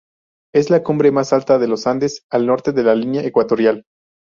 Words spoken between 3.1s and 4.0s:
ecuatorial.